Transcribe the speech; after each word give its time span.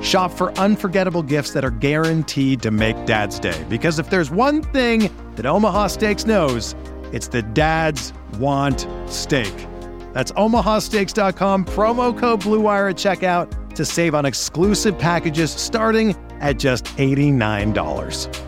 Shop 0.00 0.32
for 0.32 0.52
unforgettable 0.58 1.22
gifts 1.22 1.50
that 1.52 1.64
are 1.64 1.70
guaranteed 1.70 2.62
to 2.62 2.70
make 2.70 3.04
Dad's 3.06 3.38
Day. 3.38 3.64
Because 3.68 3.98
if 3.98 4.10
there's 4.10 4.30
one 4.30 4.62
thing 4.62 5.10
that 5.36 5.46
Omaha 5.46 5.88
Steaks 5.88 6.26
knows, 6.26 6.74
it's 7.12 7.28
that 7.28 7.54
dads 7.54 8.12
want 8.38 8.86
steak. 9.06 9.54
That's 10.12 10.32
omahasteaks.com, 10.32 11.64
promo 11.66 12.18
code 12.18 12.40
BLUEWIRE 12.40 12.90
at 12.90 12.96
checkout 12.96 13.74
to 13.74 13.84
save 13.84 14.14
on 14.14 14.26
exclusive 14.26 14.98
packages 14.98 15.52
starting 15.52 16.16
at 16.40 16.58
just 16.58 16.84
$89. 16.84 18.46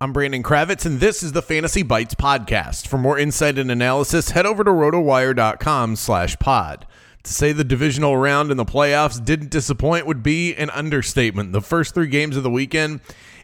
I'm 0.00 0.12
Brandon 0.12 0.42
Kravitz, 0.42 0.84
and 0.84 1.00
this 1.00 1.22
is 1.22 1.32
the 1.32 1.40
Fantasy 1.40 1.82
Bites 1.82 2.14
podcast. 2.14 2.88
For 2.88 2.98
more 2.98 3.18
insight 3.18 3.58
and 3.58 3.70
analysis, 3.70 4.30
head 4.30 4.44
over 4.44 4.64
to 4.64 4.70
rotowire.com 4.70 5.96
slash 5.96 6.38
pod. 6.38 6.86
To 7.24 7.32
say 7.32 7.52
the 7.52 7.64
divisional 7.64 8.18
round 8.18 8.50
in 8.50 8.58
the 8.58 8.66
playoffs 8.66 9.22
didn't 9.22 9.48
disappoint 9.48 10.06
would 10.06 10.22
be 10.22 10.54
an 10.56 10.68
understatement. 10.68 11.52
The 11.52 11.62
first 11.62 11.94
three 11.94 12.06
games 12.06 12.36
of 12.36 12.42
the 12.42 12.50
weekend 12.50 13.00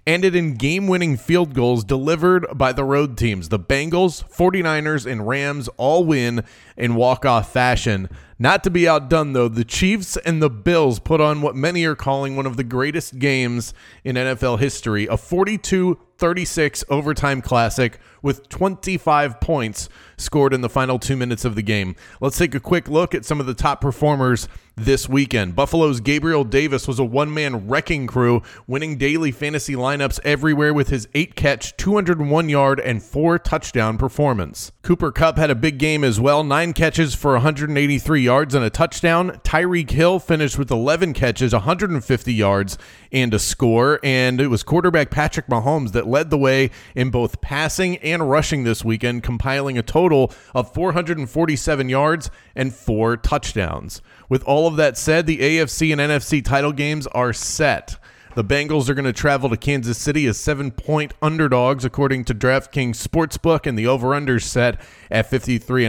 ended 0.07 0.37
in 0.37 0.57
game 0.57 0.87
winning 0.87 1.17
field 1.17 1.55
goals 1.55 1.83
delivered 1.83 2.47
by 2.53 2.73
the 2.73 2.85
road 2.85 3.17
teams. 3.17 3.49
The 3.49 3.59
Bengals, 3.59 4.23
49ers, 4.37 5.11
and 5.11 5.27
Rams 5.27 5.69
all 5.79 6.05
win 6.05 6.45
in 6.77 6.95
walk 6.95 7.25
off 7.25 7.55
fashion. 7.55 8.11
Not 8.39 8.63
to 8.65 8.71
be 8.71 8.87
outdone, 8.87 9.33
though, 9.33 9.49
the 9.49 9.65
Chiefs 9.65 10.19
and 10.19 10.43
the 10.43 10.51
Bills 10.51 10.99
put 10.99 11.23
on 11.23 11.41
what 11.41 11.57
many 11.57 11.85
are 11.87 11.97
calling 11.97 12.37
one 12.37 12.47
of 12.47 12.59
the 12.59 12.65
greatest 12.65 13.19
games 13.19 13.73
in 14.05 14.17
NFL 14.17 14.59
history 14.59 15.07
a 15.07 15.17
42 15.17 15.99
36 16.21 16.85
overtime 16.91 17.41
classic 17.41 17.99
with 18.23 18.47
25 18.51 19.41
points 19.41 19.89
scored 20.19 20.53
in 20.53 20.61
the 20.61 20.69
final 20.69 20.99
two 20.99 21.17
minutes 21.17 21.47
of 21.47 21.55
the 21.55 21.63
game. 21.63 21.97
Let's 22.21 22.37
take 22.37 22.55
a 22.55 22.61
quick 22.61 22.89
look 22.89 23.15
at 23.15 23.25
some 23.25 23.41
of 23.41 23.47
the 23.47 23.55
top 23.55 23.81
performers 23.81 24.47
this 24.77 25.09
weekend. 25.09 25.55
Buffalo's 25.55 26.01
Gabriel 26.01 26.45
Davis 26.45 26.89
was 26.89 26.99
a 26.99 27.05
one 27.05 27.33
man 27.33 27.69
wrecking 27.69 28.07
crew, 28.07 28.43
winning 28.67 28.97
daily 28.97 29.31
fantasy 29.31 29.75
lineups 29.75 30.19
everywhere 30.25 30.73
with 30.73 30.89
his 30.89 31.09
eight 31.15 31.35
catch, 31.35 31.77
201 31.77 32.49
yard, 32.49 32.81
and 32.81 33.03
four 33.03 33.39
touchdown 33.39 33.99
performance. 33.99 34.73
Cooper 34.83 35.13
Kupp 35.13 35.37
had 35.37 35.51
a 35.51 35.55
big 35.55 35.79
game 35.79 36.03
as 36.03 36.19
well, 36.19 36.43
nine 36.43 36.73
catches 36.73 37.15
for 37.15 37.33
183 37.33 38.23
yards 38.23 38.55
and 38.55 38.65
a 38.65 38.71
touchdown. 38.71 39.41
Tyreek 39.45 39.91
Hill 39.91 40.19
finished 40.19 40.59
with 40.59 40.71
11 40.71 41.13
catches, 41.13 41.53
150 41.53 42.33
yards, 42.33 42.79
and 43.13 43.35
a 43.35 43.39
score. 43.39 44.01
And 44.03 44.41
it 44.41 44.49
was 44.49 44.63
quarterback 44.63 45.11
Patrick 45.11 45.47
Mahomes 45.49 45.93
that 45.93 46.07
led 46.11 46.31
the 46.31 46.39
way 46.39 46.71
in 46.95 47.11
both 47.11 47.41
passing 47.41 47.97
and 47.99 48.31
rushing 48.31 48.65
this 48.65 48.85
weekend, 48.85 49.23
compiling 49.23 49.79
a 49.79 49.83
total 49.83 50.33
of 50.55 50.75
447 50.75 51.89
yards 51.89 52.31
and 52.55 52.75
four 52.75 53.17
touchdowns. 53.17 54.03
With 54.29 54.43
all 54.45 54.67
of 54.67 54.77
that 54.77 54.99
said, 54.99 55.27
the 55.27 55.39
AFC 55.39 55.93
and 55.93 56.01
NFC 56.01 56.45
title 56.45 56.73
games 56.73 57.07
are 57.09 57.33
set. 57.33 57.97
The 58.37 58.45
Bengals 58.45 58.89
are 58.89 58.95
going 58.95 59.07
to 59.07 59.13
travel 59.13 59.51
to 59.51 59.57
Kansas 59.57 59.99
City 59.99 60.27
as 60.27 60.39
seven 60.39 60.71
point 60.71 61.15
underdogs, 61.21 61.85
according 61.85 62.25
to 62.27 62.35
DraftKings 62.35 63.05
Sportsbook, 63.05 63.67
and 63.67 63.77
the 63.77 63.89
over 63.89 64.15
under 64.15 64.39
set 64.39 64.81
at 65.11 65.29
53 65.29 65.89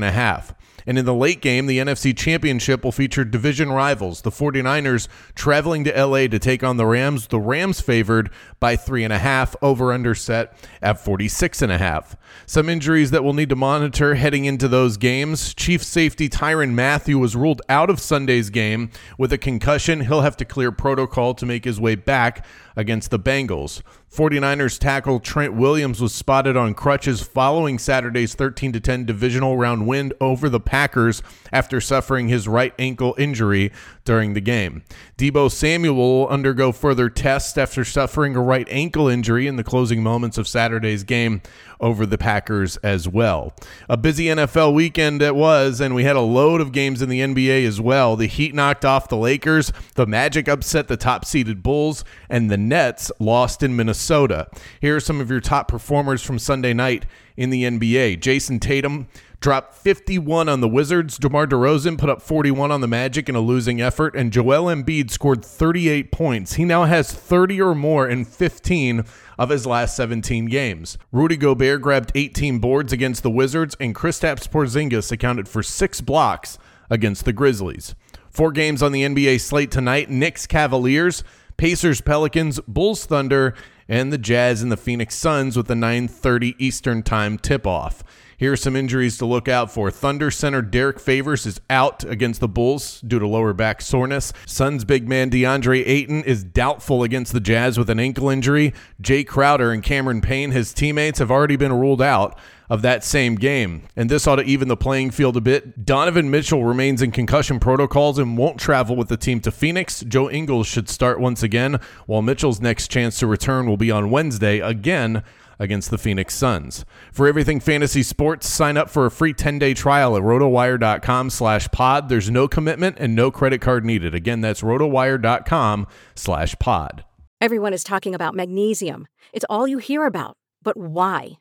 and 0.86 0.98
in 0.98 1.06
the 1.06 1.14
late 1.14 1.42
game, 1.42 1.66
the 1.66 1.80
NFC 1.80 2.16
Championship 2.16 2.84
will 2.84 2.92
feature 2.92 3.24
division 3.24 3.72
rivals, 3.72 4.22
the 4.22 4.32
49ers 4.32 5.08
traveling 5.36 5.84
to 5.84 6.06
LA 6.06 6.28
to 6.28 6.40
take 6.40 6.64
on 6.64 6.78
the 6.78 6.86
Rams. 6.86 7.28
The 7.28 7.40
Rams 7.40 7.82
favored 7.82 8.30
by 8.60 8.76
three 8.76 9.04
and 9.04 9.14
a 9.14 9.20
half, 9.20 9.56
over 9.62 9.92
under 9.94 10.16
set 10.16 10.54
at 10.82 11.00
46 11.00 11.62
and 11.62 11.72
a 11.72 11.78
half. 11.78 12.16
Some 12.46 12.70
injuries 12.70 13.12
that 13.12 13.24
we'll 13.24 13.34
need 13.34 13.50
to 13.50 13.56
monitor 13.56 14.16
heading 14.16 14.46
into 14.46 14.68
those 14.68 14.98
games. 14.98 15.54
Chief 15.54 15.84
safety 15.84 16.30
Tyrann 16.30 16.74
Mathieu 16.74 17.20
was 17.20 17.36
ruled 17.36 17.62
out 17.70 17.90
of 17.90 18.00
Sunday's 18.00 18.50
game 18.50 18.90
with 19.18 19.34
a 19.34 19.38
concussion. 19.38 20.02
He'll 20.02 20.22
have 20.22 20.38
to 20.38 20.46
clear 20.46 20.72
protocol 20.72 21.34
to 21.36 21.46
make 21.46 21.66
his 21.66 21.80
way 21.80 21.96
back 21.96 22.46
against 22.76 23.12
the 23.12 23.20
Bengals. 23.20 23.82
49ers 24.14 24.78
tackle 24.78 25.22
Trent 25.22 25.54
Williams 25.54 26.02
was 26.02 26.14
spotted 26.14 26.58
on 26.58 26.74
crutches 26.74 27.22
following 27.22 27.80
Saturday's 27.80 28.36
13 28.36 28.74
10 28.74 29.06
divisional 29.06 29.56
round 29.56 29.88
win 29.88 30.12
over 30.20 30.50
the 30.50 30.60
Packers 30.60 31.24
after 31.54 31.80
suffering 31.80 32.28
his 32.28 32.46
right 32.46 32.74
ankle 32.78 33.16
injury 33.18 33.72
during 34.04 34.34
the 34.34 34.42
game. 34.42 34.84
Deebo 35.18 35.50
Samuel 35.50 35.96
will 35.96 36.28
undergo 36.28 36.74
further 36.74 37.10
tests 37.10 37.58
after 37.58 37.86
suffering 37.86 38.36
a 38.36 38.42
right 38.42 38.68
ankle 38.70 39.08
injury 39.08 39.48
in 39.48 39.56
the 39.56 39.64
closing 39.64 40.04
moments 40.04 40.38
of 40.38 40.48
Saturday's 40.48 41.04
game 41.04 41.42
over 41.80 42.06
the 42.06 42.18
Packers 42.18 42.78
as 42.78 43.08
well. 43.08 43.54
A 43.90 43.98
busy 43.98 44.26
NFL 44.26 44.74
weekend 44.74 45.22
it 45.22 45.36
was, 45.36 45.80
and 45.80 45.96
we 45.96 46.04
had 46.04 46.16
a 46.16 46.22
load 46.22 46.62
of 46.62 46.72
games 46.72 47.02
in 47.02 47.10
the 47.10 47.22
NBA 47.22 47.66
as 47.66 47.82
well. 47.82 48.16
The 48.16 48.28
Heat 48.28 48.54
knocked 48.54 48.86
off 48.86 49.10
the 49.10 49.18
Lakers, 49.18 49.72
the 49.96 50.06
Magic 50.06 50.48
upset 50.48 50.88
the 50.88 50.98
top 50.98 51.26
seeded 51.26 51.64
Bulls, 51.64 52.04
and 52.30 52.52
the 52.52 52.58
Nets 52.70 53.12
lost 53.20 53.64
in 53.64 53.76
Minnesota. 53.76 54.48
Here 54.80 54.96
are 54.96 55.02
some 55.02 55.22
of 55.22 55.30
your 55.30 55.42
top 55.42 55.68
performers 55.68 56.22
from 56.22 56.40
Sunday 56.40 56.74
night 56.74 57.06
in 57.38 57.50
the 57.50 57.64
NBA. 57.64 58.20
Jayson 58.20 58.60
Tatum 58.60 59.08
dropped 59.42 59.74
51 59.74 60.48
on 60.48 60.62
the 60.62 60.68
Wizards. 60.68 61.18
DeMar 61.18 61.48
DeRozan 61.48 61.98
put 61.98 62.10
up 62.10 62.22
41 62.22 62.72
on 62.72 62.82
the 62.82 62.88
Magic 62.88 63.28
in 63.28 63.36
a 63.36 63.42
losing 63.42 63.82
effort, 63.82 64.16
and 64.16 64.32
Joel 64.32 64.66
Embiid 64.66 65.10
scored 65.10 65.44
38 65.44 66.12
points. 66.12 66.54
He 66.54 66.64
now 66.64 66.86
has 66.86 67.12
30 67.12 67.60
or 67.62 67.76
more 67.76 68.08
in 68.08 68.24
15 68.24 69.04
of 69.40 69.50
his 69.50 69.66
last 69.66 69.96
17 69.96 70.46
games. 70.46 70.98
Rudy 71.12 71.38
Gobert 71.38 71.82
grabbed 71.82 72.12
18 72.14 72.60
boards 72.60 72.94
against 72.94 73.24
the 73.24 73.32
Wizards, 73.32 73.76
and 73.80 73.96
Kristaps 73.96 74.48
Porzingis 74.48 75.12
accounted 75.12 75.50
for 75.50 75.64
six 75.64 76.02
blocks 76.02 76.60
against 76.92 77.26
the 77.26 77.34
Grizzlies. 77.34 77.96
Four 78.30 78.52
games 78.52 78.82
on 78.84 78.92
the 78.92 79.04
NBA 79.04 79.42
slate 79.42 79.72
tonight: 79.72 80.10
Knicks, 80.10 80.46
Cavaliers. 80.46 81.24
Pacers, 81.62 82.02
Pelicans, 82.02 82.60
Bulls, 82.68 83.06
Thunder, 83.06 83.54
and 83.88 84.12
the 84.12 84.18
Jazz 84.18 84.64
and 84.64 84.72
the 84.72 84.78
Phoenix 84.78 85.14
Suns 85.14 85.56
with 85.56 85.68
the 85.68 85.76
9:30 85.76 86.56
Eastern 86.58 87.04
Time 87.04 87.38
tip-off. 87.38 88.04
Here 88.36 88.54
are 88.54 88.58
some 88.58 88.76
injuries 88.76 89.20
to 89.20 89.28
look 89.28 89.48
out 89.48 89.72
for. 89.72 89.92
Thunder 89.92 90.32
center 90.32 90.64
Derrick 90.64 91.00
Favors 91.00 91.46
is 91.46 91.62
out 91.70 92.04
against 92.04 92.40
the 92.40 92.48
Bulls 92.48 93.00
due 93.02 93.20
to 93.20 93.28
lower 93.28 93.54
back 93.54 93.80
soreness. 93.80 94.34
Suns 94.48 94.84
big 94.86 95.08
man 95.08 95.30
DeAndre 95.30 95.84
Ayton 95.86 96.24
is 96.24 96.44
doubtful 96.44 97.04
against 97.04 97.32
the 97.32 97.40
Jazz 97.40 97.78
with 97.78 97.92
an 97.92 98.00
ankle 98.00 98.28
injury. 98.28 98.74
Jae 99.00 99.24
Crowder 99.28 99.72
and 99.72 99.84
Cameron 99.84 100.22
Payne, 100.22 100.50
his 100.50 100.74
teammates, 100.74 101.20
have 101.20 101.30
already 101.30 101.58
been 101.58 101.74
ruled 101.74 102.02
out 102.02 102.40
of 102.72 102.82
that 102.84 103.04
same 103.04 103.36
game. 103.36 103.84
And 103.98 104.10
this 104.10 104.26
ought 104.26 104.38
to 104.38 104.44
even 104.44 104.70
the 104.70 104.78
playing 104.78 105.12
field 105.12 105.36
a 105.36 105.42
bit. 105.42 105.86
Donovan 105.86 106.32
Mitchell 106.32 106.64
remains 106.64 107.02
in 107.02 107.12
concussion 107.12 107.60
protocols 107.60 108.18
and 108.18 108.38
won't 108.38 108.62
travel 108.62 108.96
with 108.96 109.10
the 109.10 109.18
team 109.18 109.42
to 109.42 109.52
Phoenix. 109.52 110.00
Joe 110.08 110.30
Ingles 110.30 110.68
should 110.68 110.88
start 110.88 111.20
once 111.20 111.44
again, 111.44 111.82
while 112.06 112.22
Mitchell's 112.22 112.62
next 112.62 112.88
chance 112.88 113.20
to 113.20 113.28
return 113.28 113.66
will 113.66 113.76
be 113.76 113.92
on 113.92 114.10
Wednesday 114.10 114.60
again 114.60 115.22
against 115.60 115.92
the 115.92 115.98
Phoenix 115.98 116.34
Suns. 116.34 116.86
For 117.12 117.28
everything 117.28 117.60
fantasy 117.60 118.04
sports, 118.04 118.48
sign 118.48 118.78
up 118.78 118.90
for 118.90 119.06
a 119.06 119.12
free 119.12 119.34
10-day 119.34 119.74
trial 119.74 120.16
at 120.16 120.24
rotowire.com 120.24 121.30
slash 121.30 121.70
pod. 121.72 122.08
There's 122.08 122.32
no 122.32 122.48
commitment 122.48 122.96
and 123.02 123.14
no 123.14 123.32
credit 123.32 123.60
card 123.60 123.84
needed. 123.84 124.16
Again, 124.16 124.40
that's 124.40 124.62
rotowire.com 124.62 125.88
slash 126.16 126.56
pod. 126.58 127.04
Everyone 127.42 127.74
is 127.74 127.84
talking 127.84 128.16
about 128.16 128.34
magnesium. 128.34 129.08
It's 129.34 129.46
all 129.50 129.68
you 129.68 129.80
hear 129.80 130.06
about. 130.06 130.38
But 130.64 130.78
why? 130.78 131.41